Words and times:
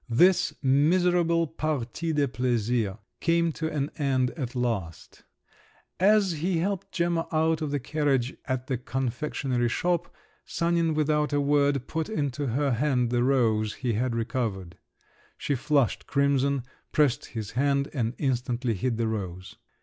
This 0.09 0.51
miserable 0.63 1.45
partie 1.45 2.11
de 2.11 2.27
plaisir 2.27 2.97
came 3.19 3.51
to 3.51 3.69
an 3.69 3.91
end 3.99 4.31
at 4.31 4.55
last. 4.55 5.21
As 5.99 6.31
he 6.31 6.57
helped 6.57 6.91
Gemma 6.91 7.27
out 7.31 7.61
of 7.61 7.69
the 7.69 7.79
carriage 7.79 8.35
at 8.45 8.65
the 8.65 8.79
confectionery 8.79 9.69
shop, 9.69 10.11
Sanin 10.43 10.95
without 10.95 11.33
a 11.33 11.39
word 11.39 11.85
put 11.87 12.09
into 12.09 12.47
her 12.47 12.71
hand 12.71 13.11
the 13.11 13.21
rose 13.23 13.75
he 13.75 13.93
had 13.93 14.15
recovered. 14.15 14.79
She 15.37 15.53
flushed 15.53 16.07
crimson, 16.07 16.63
pressed 16.91 17.25
his 17.37 17.51
hand, 17.51 17.87
and 17.93 18.15
instantly 18.17 18.73
hid 18.73 18.97
the 18.97 19.07
rose. 19.07 19.55